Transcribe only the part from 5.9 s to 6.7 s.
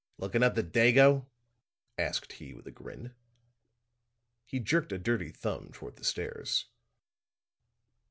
the stairs.